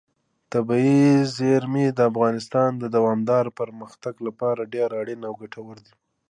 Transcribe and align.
طبیعي 0.53 1.03
زیرمې 1.37 1.85
د 1.97 1.99
افغانستان 2.11 2.69
د 2.77 2.83
دوامداره 2.95 3.51
پرمختګ 3.59 4.13
لپاره 4.27 4.69
ډېر 4.73 4.89
اړین 4.99 5.21
او 5.27 5.33
ګټور 5.41 5.75
دي. 5.85 5.93